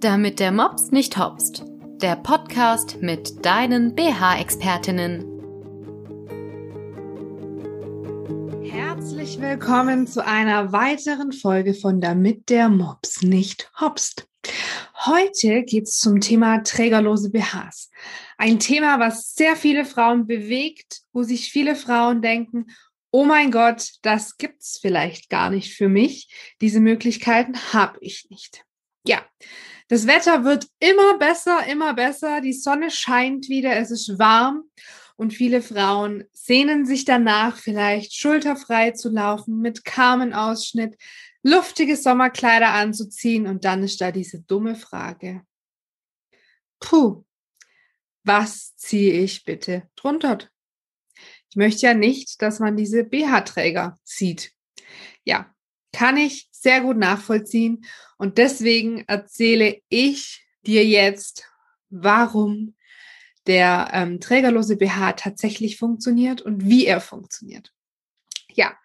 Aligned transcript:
Damit 0.00 0.40
der 0.40 0.50
Mops 0.50 0.92
nicht 0.92 1.18
hopst. 1.18 1.62
Der 2.00 2.16
Podcast 2.16 3.02
mit 3.02 3.44
deinen 3.44 3.94
BH-Expertinnen. 3.94 5.26
Herzlich 8.64 9.38
willkommen 9.42 10.06
zu 10.06 10.24
einer 10.24 10.72
weiteren 10.72 11.32
Folge 11.32 11.74
von 11.74 12.00
Damit 12.00 12.48
der 12.48 12.70
Mops 12.70 13.20
nicht 13.20 13.70
hopst. 13.78 14.26
Heute 15.04 15.64
geht 15.64 15.88
es 15.88 15.98
zum 15.98 16.22
Thema 16.22 16.62
trägerlose 16.62 17.28
BHs. 17.28 17.90
Ein 18.38 18.58
Thema, 18.58 19.00
was 19.00 19.34
sehr 19.34 19.54
viele 19.54 19.84
Frauen 19.84 20.26
bewegt, 20.26 21.02
wo 21.12 21.24
sich 21.24 21.52
viele 21.52 21.76
Frauen 21.76 22.22
denken, 22.22 22.68
oh 23.10 23.26
mein 23.26 23.50
Gott, 23.50 23.90
das 24.00 24.38
gibt's 24.38 24.78
vielleicht 24.80 25.28
gar 25.28 25.50
nicht 25.50 25.74
für 25.74 25.90
mich. 25.90 26.54
Diese 26.62 26.80
Möglichkeiten 26.80 27.54
habe 27.74 27.98
ich 28.00 28.28
nicht. 28.30 28.64
Ja, 29.06 29.24
das 29.88 30.06
Wetter 30.06 30.44
wird 30.44 30.68
immer 30.78 31.18
besser, 31.18 31.66
immer 31.66 31.94
besser. 31.94 32.40
Die 32.40 32.52
Sonne 32.52 32.90
scheint 32.90 33.48
wieder, 33.48 33.76
es 33.76 33.90
ist 33.90 34.18
warm 34.18 34.64
und 35.16 35.32
viele 35.32 35.62
Frauen 35.62 36.24
sehnen 36.32 36.86
sich 36.86 37.04
danach, 37.04 37.56
vielleicht 37.56 38.14
schulterfrei 38.14 38.92
zu 38.92 39.10
laufen, 39.10 39.60
mit 39.60 39.84
Kamenausschnitt, 39.84 40.96
luftige 41.42 41.96
Sommerkleider 41.96 42.68
anzuziehen 42.68 43.46
und 43.46 43.64
dann 43.64 43.82
ist 43.82 44.00
da 44.00 44.12
diese 44.12 44.40
dumme 44.40 44.76
Frage. 44.76 45.42
Puh, 46.78 47.24
was 48.22 48.76
ziehe 48.76 49.12
ich 49.22 49.44
bitte 49.44 49.88
drunter? 49.96 50.38
Ich 51.48 51.56
möchte 51.56 51.86
ja 51.86 51.94
nicht, 51.94 52.40
dass 52.42 52.60
man 52.60 52.76
diese 52.76 53.04
BH-Träger 53.04 53.98
sieht. 54.04 54.52
Ja, 55.24 55.52
kann 55.92 56.16
ich 56.16 56.49
sehr 56.60 56.80
gut 56.80 56.96
nachvollziehen. 56.96 57.84
Und 58.18 58.38
deswegen 58.38 59.04
erzähle 59.06 59.80
ich 59.88 60.46
dir 60.66 60.84
jetzt, 60.84 61.46
warum 61.88 62.74
der 63.46 63.90
ähm, 63.92 64.20
trägerlose 64.20 64.76
BH 64.76 65.14
tatsächlich 65.14 65.78
funktioniert 65.78 66.42
und 66.42 66.66
wie 66.66 66.86
er 66.86 67.00
funktioniert. 67.00 67.72
Ja, 68.52 68.76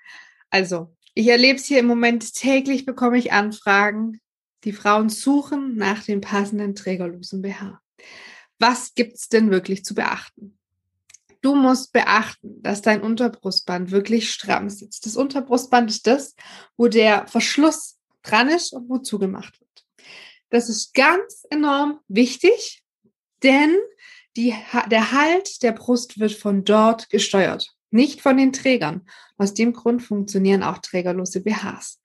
also 0.50 0.96
ich 1.14 1.28
erlebe 1.28 1.60
es 1.60 1.66
hier 1.66 1.80
im 1.80 1.88
Moment 1.88 2.34
täglich, 2.34 2.86
bekomme 2.86 3.18
ich 3.18 3.32
Anfragen. 3.32 4.22
Die 4.64 4.74
Frauen 4.74 5.10
suchen 5.10 5.76
nach 5.76 6.04
dem 6.04 6.22
passenden 6.22 6.76
trägerlosen 6.76 7.42
BH. 7.42 7.82
Was 8.58 8.96
gibt's 8.96 9.28
denn 9.28 9.52
wirklich 9.52 9.84
zu 9.84 9.96
beachten? 9.96 10.58
Du 11.46 11.54
musst 11.54 11.94
beachten, 11.94 12.64
dass 12.64 12.82
dein 12.82 13.04
Unterbrustband 13.04 13.92
wirklich 13.92 14.32
stramm 14.32 14.68
sitzt. 14.68 15.06
Das 15.06 15.16
Unterbrustband 15.16 15.92
ist 15.92 16.08
das, 16.08 16.36
wo 16.76 16.88
der 16.88 17.28
Verschluss 17.28 18.00
dran 18.24 18.50
ist 18.50 18.74
und 18.74 18.90
wo 18.90 18.98
zugemacht 18.98 19.60
wird. 19.60 19.86
Das 20.50 20.70
ist 20.70 20.96
ganz 20.96 21.46
enorm 21.52 22.00
wichtig, 22.08 22.82
denn 23.44 23.76
die, 24.36 24.56
der 24.90 25.12
Halt 25.12 25.62
der 25.62 25.74
Brust 25.74 26.20
wird 26.20 26.32
von 26.32 26.64
dort 26.64 27.12
gesteuert, 27.12 27.76
nicht 27.92 28.22
von 28.22 28.38
den 28.38 28.52
Trägern. 28.52 29.08
Aus 29.38 29.54
dem 29.54 29.74
Grund 29.74 30.02
funktionieren 30.02 30.64
auch 30.64 30.80
trägerlose 30.80 31.42
BHs. 31.42 32.02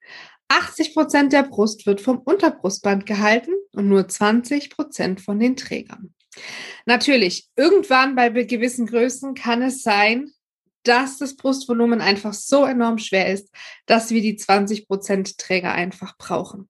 80 0.49 0.93
Prozent 0.93 1.33
der 1.33 1.41
Brust 1.41 1.87
wird 1.87 1.99
vom 1.99 2.19
Unterbrustband 2.19 3.07
gehalten 3.07 3.53
und 3.71 3.89
nur 3.89 4.07
20 4.07 4.69
Prozent 4.69 5.19
von 5.19 5.39
den 5.39 5.55
Trägern. 5.55 6.13
Natürlich, 6.85 7.49
irgendwann 7.55 8.15
bei 8.15 8.29
gewissen 8.29 8.87
Größen 8.87 9.33
kann 9.33 9.61
es 9.61 9.83
sein, 9.83 10.31
dass 10.83 11.17
das 11.17 11.35
Brustvolumen 11.35 12.01
einfach 12.01 12.33
so 12.33 12.65
enorm 12.65 12.97
schwer 12.97 13.31
ist, 13.31 13.49
dass 13.85 14.09
wir 14.09 14.21
die 14.21 14.37
20% 14.37 15.37
Träger 15.37 15.71
einfach 15.73 16.17
brauchen. 16.17 16.69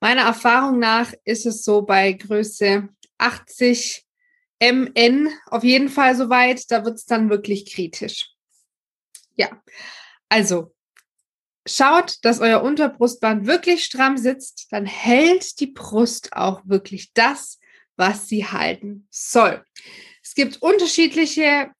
Meiner 0.00 0.22
Erfahrung 0.22 0.78
nach 0.78 1.12
ist 1.24 1.46
es 1.46 1.64
so 1.64 1.82
bei 1.82 2.12
Größe 2.12 2.88
80 3.18 4.04
MN 4.60 5.30
auf 5.46 5.64
jeden 5.64 5.88
Fall 5.88 6.16
soweit, 6.16 6.70
da 6.70 6.84
wird 6.84 6.96
es 6.96 7.06
dann 7.06 7.30
wirklich 7.30 7.72
kritisch. 7.72 8.30
Ja, 9.36 9.62
also 10.28 10.74
schaut, 11.66 12.24
dass 12.24 12.40
euer 12.40 12.62
Unterbrustband 12.62 13.46
wirklich 13.46 13.84
stramm 13.84 14.16
sitzt, 14.16 14.68
dann 14.70 14.86
hält 14.86 15.60
die 15.60 15.66
Brust 15.66 16.32
auch 16.34 16.62
wirklich 16.64 17.12
das, 17.12 17.58
was 17.96 18.28
sie 18.28 18.46
halten 18.46 19.06
soll. 19.10 19.64
Es 20.22 20.34
gibt 20.34 20.62
unterschiedliche 20.62 21.70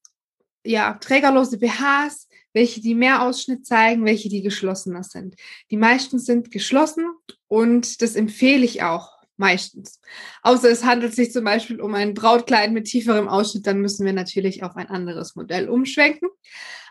ja, 0.64 0.94
trägerlose 0.94 1.58
BHs, 1.58 2.28
welche 2.52 2.80
die 2.80 2.94
mehr 2.94 3.22
Ausschnitt 3.22 3.66
zeigen, 3.66 4.04
welche 4.04 4.28
die 4.28 4.42
geschlossener 4.42 5.02
sind. 5.02 5.36
Die 5.70 5.76
meisten 5.76 6.18
sind 6.18 6.50
geschlossen 6.50 7.06
und 7.48 8.00
das 8.02 8.16
empfehle 8.16 8.64
ich 8.64 8.82
auch 8.82 9.10
meistens. 9.36 10.00
Außer 10.42 10.70
es 10.70 10.84
handelt 10.84 11.14
sich 11.14 11.32
zum 11.32 11.44
Beispiel 11.44 11.80
um 11.80 11.94
ein 11.94 12.14
Brautkleid 12.14 12.72
mit 12.72 12.86
tieferem 12.86 13.28
Ausschnitt, 13.28 13.66
dann 13.66 13.80
müssen 13.80 14.06
wir 14.06 14.12
natürlich 14.12 14.62
auf 14.62 14.76
ein 14.76 14.88
anderes 14.88 15.36
Modell 15.36 15.68
umschwenken. 15.68 16.28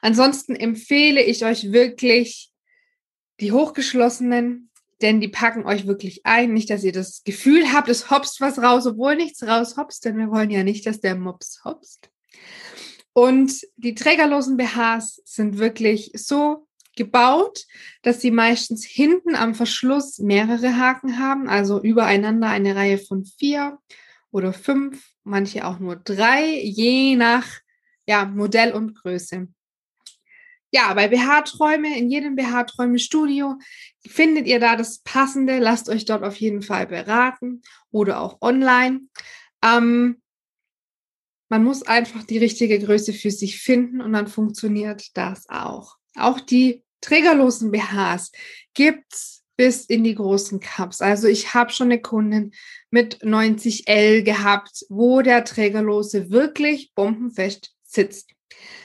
Ansonsten 0.01 0.55
empfehle 0.55 1.23
ich 1.23 1.43
euch 1.45 1.71
wirklich 1.71 2.51
die 3.39 3.51
hochgeschlossenen 3.51 4.69
denn 5.01 5.19
die 5.19 5.27
packen 5.27 5.65
euch 5.65 5.87
wirklich 5.87 6.25
ein. 6.25 6.53
Nicht, 6.53 6.69
dass 6.69 6.83
ihr 6.83 6.91
das 6.91 7.23
Gefühl 7.23 7.73
habt, 7.73 7.89
es 7.89 8.09
hopst 8.09 8.41
was 8.41 8.59
raus, 8.59 8.85
obwohl 8.85 9.15
nichts 9.15 9.43
raus 9.43 9.77
hopst, 9.77 10.05
denn 10.05 10.17
wir 10.17 10.29
wollen 10.29 10.49
ja 10.49 10.63
nicht, 10.63 10.85
dass 10.85 11.01
der 11.01 11.15
Mops 11.15 11.61
hopst. 11.63 12.09
Und 13.13 13.61
die 13.77 13.95
trägerlosen 13.95 14.57
BHs 14.57 15.21
sind 15.25 15.57
wirklich 15.57 16.11
so 16.15 16.67
gebaut, 16.95 17.65
dass 18.01 18.21
sie 18.21 18.31
meistens 18.31 18.85
hinten 18.85 19.35
am 19.35 19.53
Verschluss 19.53 20.19
mehrere 20.19 20.77
Haken 20.77 21.19
haben, 21.19 21.49
also 21.49 21.81
übereinander 21.81 22.49
eine 22.49 22.75
Reihe 22.75 22.97
von 22.97 23.25
vier 23.25 23.77
oder 24.31 24.53
fünf, 24.53 25.11
manche 25.23 25.65
auch 25.65 25.79
nur 25.79 25.97
drei, 25.97 26.61
je 26.61 27.15
nach 27.15 27.45
ja, 28.05 28.25
Modell 28.25 28.73
und 28.73 28.95
Größe 28.95 29.47
ja, 30.75 30.93
bei 30.93 31.07
BH-Träume, 31.07 31.97
in 31.97 32.09
jedem 32.09 32.35
BH-Träume-Studio 32.35 33.57
findet 34.05 34.45
ihr 34.45 34.59
da 34.59 34.75
das 34.75 34.99
Passende. 34.99 35.57
Lasst 35.59 35.87
euch 35.87 36.03
dort 36.03 36.21
auf 36.21 36.35
jeden 36.35 36.61
Fall 36.61 36.85
beraten 36.85 37.61
oder 37.91 38.19
auch 38.19 38.41
online. 38.41 39.03
Ähm, 39.63 40.21
man 41.47 41.63
muss 41.63 41.83
einfach 41.83 42.23
die 42.23 42.39
richtige 42.39 42.77
Größe 42.77 43.13
für 43.13 43.31
sich 43.31 43.61
finden 43.61 44.01
und 44.01 44.11
dann 44.11 44.27
funktioniert 44.27 45.11
das 45.13 45.47
auch. 45.47 45.95
Auch 46.17 46.41
die 46.41 46.83
trägerlosen 46.99 47.71
BHs 47.71 48.33
gibt's 48.73 49.45
bis 49.55 49.85
in 49.85 50.03
die 50.03 50.15
großen 50.15 50.59
Cups. 50.59 50.99
Also 50.99 51.29
ich 51.29 51.53
habe 51.53 51.71
schon 51.71 51.87
eine 51.87 52.01
Kundin 52.01 52.51
mit 52.89 53.23
90L 53.23 54.23
gehabt, 54.23 54.83
wo 54.89 55.21
der 55.21 55.45
trägerlose 55.45 56.31
wirklich 56.31 56.91
bombenfest 56.95 57.73
sitzt. 57.83 58.34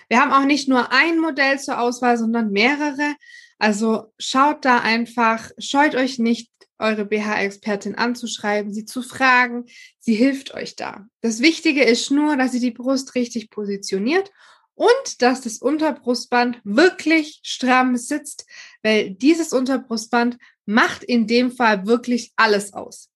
Wir 0.09 0.21
haben 0.21 0.33
auch 0.33 0.45
nicht 0.45 0.69
nur 0.69 0.93
ein 0.93 1.19
Modell 1.19 1.59
zur 1.59 1.81
Auswahl, 1.81 2.19
sondern 2.19 2.51
mehrere. 2.51 3.15
Also 3.59 4.13
schaut 4.19 4.65
da 4.65 4.81
einfach, 4.81 5.51
scheut 5.59 5.95
euch 5.95 6.19
nicht, 6.19 6.51
eure 6.81 7.05
BH-Expertin 7.05 7.95
anzuschreiben, 7.95 8.73
sie 8.73 8.87
zu 8.87 9.03
fragen. 9.03 9.67
Sie 9.99 10.15
hilft 10.15 10.55
euch 10.55 10.77
da. 10.77 11.07
Das 11.21 11.41
Wichtige 11.41 11.85
ist 11.85 12.11
nur, 12.11 12.37
dass 12.37 12.53
sie 12.53 12.61
die 12.61 12.71
Brust 12.71 13.15
richtig 13.15 13.51
positioniert 13.51 14.31
und 14.75 15.21
dass 15.21 15.43
das 15.43 15.59
Unterbrustband 15.59 16.59
wirklich 16.65 17.41
stramm 17.43 17.97
sitzt, 17.97 18.47
weil 18.83 19.11
dieses 19.11 19.53
Unterbrustband 19.53 20.39
macht 20.65 21.05
in 21.05 21.27
dem 21.27 21.53
Fall 21.53 21.87
wirklich 21.87 22.33
alles 22.37 22.73
aus. 22.73 23.11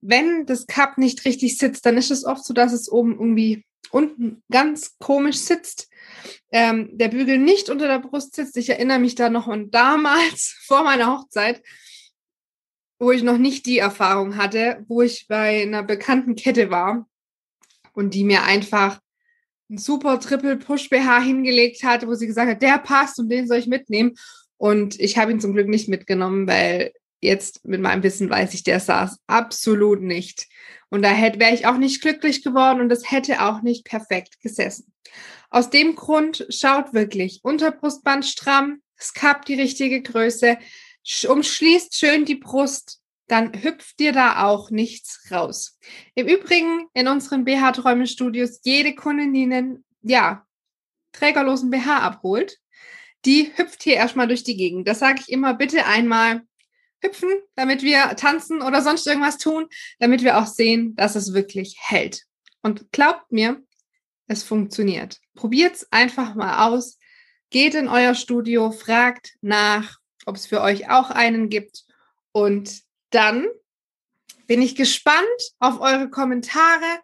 Wenn 0.00 0.44
das 0.46 0.66
Cup 0.66 0.98
nicht 0.98 1.24
richtig 1.24 1.56
sitzt, 1.56 1.86
dann 1.86 1.96
ist 1.96 2.10
es 2.10 2.24
oft 2.24 2.44
so, 2.44 2.52
dass 2.52 2.72
es 2.72 2.90
oben 2.90 3.12
irgendwie 3.12 3.64
unten 3.90 4.42
ganz 4.50 4.96
komisch 4.98 5.38
sitzt. 5.38 5.88
Ähm, 6.50 6.90
der 6.92 7.08
Bügel 7.08 7.38
nicht 7.38 7.70
unter 7.70 7.86
der 7.86 7.98
Brust 7.98 8.34
sitzt. 8.34 8.56
Ich 8.56 8.70
erinnere 8.70 8.98
mich 8.98 9.14
da 9.14 9.28
noch 9.28 9.48
an 9.48 9.70
damals, 9.70 10.56
vor 10.66 10.84
meiner 10.84 11.12
Hochzeit, 11.12 11.62
wo 12.98 13.10
ich 13.10 13.22
noch 13.22 13.38
nicht 13.38 13.66
die 13.66 13.78
Erfahrung 13.78 14.36
hatte, 14.36 14.84
wo 14.88 15.02
ich 15.02 15.26
bei 15.28 15.62
einer 15.62 15.82
bekannten 15.82 16.36
Kette 16.36 16.70
war 16.70 17.08
und 17.92 18.14
die 18.14 18.24
mir 18.24 18.42
einfach 18.44 19.00
ein 19.70 19.78
super 19.78 20.20
Triple 20.20 20.56
Push 20.56 20.90
BH 20.90 21.20
hingelegt 21.22 21.82
hat, 21.82 22.06
wo 22.06 22.14
sie 22.14 22.26
gesagt 22.26 22.50
hat, 22.50 22.62
der 22.62 22.78
passt 22.78 23.18
und 23.18 23.28
den 23.28 23.48
soll 23.48 23.58
ich 23.58 23.66
mitnehmen. 23.66 24.14
Und 24.58 25.00
ich 25.00 25.18
habe 25.18 25.32
ihn 25.32 25.40
zum 25.40 25.54
Glück 25.54 25.66
nicht 25.66 25.88
mitgenommen, 25.88 26.46
weil 26.46 26.92
jetzt 27.22 27.64
mit 27.64 27.80
meinem 27.80 28.02
Wissen 28.02 28.28
weiß 28.28 28.52
ich, 28.54 28.64
der 28.64 28.80
saß 28.80 29.18
absolut 29.26 30.02
nicht. 30.02 30.48
Und 30.90 31.02
da 31.02 31.16
wäre 31.16 31.54
ich 31.54 31.66
auch 31.66 31.78
nicht 31.78 32.02
glücklich 32.02 32.42
geworden 32.42 32.80
und 32.80 32.88
das 32.88 33.10
hätte 33.10 33.42
auch 33.42 33.62
nicht 33.62 33.84
perfekt 33.84 34.40
gesessen. 34.40 34.92
Aus 35.48 35.70
dem 35.70 35.94
Grund 35.94 36.46
schaut 36.50 36.92
wirklich 36.92 37.40
Unterbrustband 37.42 38.26
stramm, 38.26 38.82
es 38.96 39.14
Cup 39.14 39.44
die 39.46 39.60
richtige 39.60 40.02
Größe, 40.02 40.58
umschließt 41.28 41.96
schön 41.96 42.24
die 42.24 42.36
Brust, 42.36 43.00
dann 43.26 43.62
hüpft 43.62 43.98
dir 44.00 44.12
da 44.12 44.44
auch 44.44 44.70
nichts 44.70 45.30
raus. 45.30 45.78
Im 46.14 46.26
Übrigen 46.26 46.86
in 46.92 47.08
unseren 47.08 47.44
BH-Träume-Studios 47.44 48.60
jede 48.64 48.94
Kundin, 48.94 49.32
die 49.32 49.42
einen, 49.44 49.84
ja, 50.02 50.46
trägerlosen 51.12 51.70
BH 51.70 51.98
abholt, 51.98 52.58
die 53.24 53.52
hüpft 53.56 53.82
hier 53.82 53.94
erstmal 53.94 54.28
durch 54.28 54.44
die 54.44 54.56
Gegend. 54.56 54.88
Das 54.88 54.98
sage 54.98 55.20
ich 55.20 55.32
immer, 55.32 55.54
bitte 55.54 55.86
einmal 55.86 56.42
hüpfen, 57.02 57.30
damit 57.56 57.82
wir 57.82 58.16
tanzen 58.16 58.62
oder 58.62 58.80
sonst 58.80 59.06
irgendwas 59.06 59.38
tun, 59.38 59.66
damit 59.98 60.22
wir 60.22 60.38
auch 60.38 60.46
sehen, 60.46 60.94
dass 60.96 61.16
es 61.16 61.34
wirklich 61.34 61.76
hält. 61.78 62.22
Und 62.62 62.92
glaubt 62.92 63.30
mir, 63.32 63.62
es 64.28 64.42
funktioniert. 64.42 65.18
Probiert 65.34 65.76
es 65.76 65.92
einfach 65.92 66.34
mal 66.34 66.68
aus. 66.68 66.98
Geht 67.50 67.74
in 67.74 67.88
euer 67.88 68.14
Studio, 68.14 68.70
fragt 68.70 69.34
nach, 69.40 69.98
ob 70.24 70.36
es 70.36 70.46
für 70.46 70.60
euch 70.60 70.88
auch 70.88 71.10
einen 71.10 71.48
gibt. 71.48 71.84
Und 72.32 72.82
dann 73.10 73.46
bin 74.46 74.62
ich 74.62 74.74
gespannt 74.74 75.26
auf 75.58 75.80
eure 75.80 76.08
Kommentare, 76.08 77.00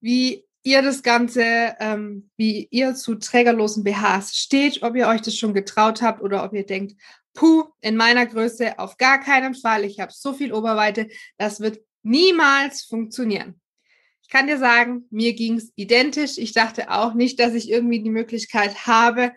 wie 0.00 0.44
ihr 0.64 0.82
das 0.82 1.02
Ganze, 1.02 1.74
ähm, 1.80 2.30
wie 2.36 2.68
ihr 2.70 2.94
zu 2.94 3.16
trägerlosen 3.16 3.84
BHs 3.84 4.36
steht, 4.36 4.82
ob 4.82 4.94
ihr 4.96 5.08
euch 5.08 5.20
das 5.20 5.36
schon 5.36 5.54
getraut 5.54 6.02
habt 6.02 6.22
oder 6.22 6.44
ob 6.44 6.52
ihr 6.52 6.64
denkt, 6.64 6.94
puh, 7.34 7.64
in 7.80 7.96
meiner 7.96 8.26
Größe 8.26 8.78
auf 8.78 8.96
gar 8.96 9.20
keinen 9.20 9.54
Fall, 9.54 9.84
ich 9.84 10.00
habe 10.00 10.12
so 10.14 10.32
viel 10.32 10.52
Oberweite, 10.52 11.08
das 11.38 11.60
wird 11.60 11.80
niemals 12.02 12.82
funktionieren. 12.82 13.60
Ich 14.22 14.28
kann 14.28 14.46
dir 14.46 14.58
sagen, 14.58 15.06
mir 15.10 15.34
ging 15.34 15.56
es 15.56 15.72
identisch. 15.76 16.38
Ich 16.38 16.52
dachte 16.52 16.90
auch 16.90 17.12
nicht, 17.12 17.38
dass 17.38 17.52
ich 17.54 17.70
irgendwie 17.70 18.02
die 18.02 18.10
Möglichkeit 18.10 18.86
habe, 18.86 19.32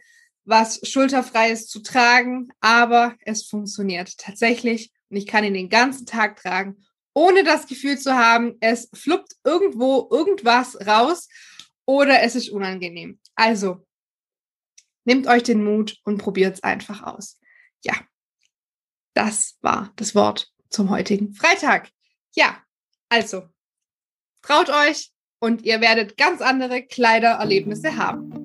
was 0.45 0.79
schulterfreies 0.87 1.67
zu 1.67 1.81
tragen, 1.81 2.49
aber 2.61 3.15
es 3.21 3.45
funktioniert 3.45 4.17
tatsächlich 4.17 4.91
und 5.09 5.17
ich 5.17 5.27
kann 5.27 5.43
ihn 5.43 5.53
den 5.53 5.69
ganzen 5.69 6.05
Tag 6.05 6.37
tragen 6.37 6.77
ohne 7.15 7.43
das 7.43 7.65
Gefühl 7.65 7.97
zu 7.97 8.13
haben, 8.13 8.57
es 8.59 8.89
fluppt 8.93 9.37
irgendwo 9.43 10.07
irgendwas 10.11 10.77
raus 10.85 11.29
oder 11.85 12.21
es 12.21 12.35
ist 12.35 12.49
unangenehm. 12.49 13.19
Also, 13.35 13.87
nehmt 15.05 15.25
euch 15.25 15.43
den 15.43 15.63
Mut 15.63 15.97
und 16.03 16.17
probiert 16.17 16.55
es 16.55 16.63
einfach 16.63 17.03
aus. 17.03 17.39
Ja, 17.85 17.93
das 19.13 19.57
war 19.61 19.93
das 19.95 20.15
Wort 20.15 20.51
zum 20.69 20.89
heutigen 20.89 21.33
Freitag. 21.33 21.89
Ja, 22.35 22.57
also, 23.09 23.43
traut 24.41 24.69
euch 24.69 25.11
und 25.39 25.61
ihr 25.61 25.79
werdet 25.79 26.17
ganz 26.17 26.41
andere 26.41 26.81
Kleidererlebnisse 26.81 27.95
haben. 27.97 28.44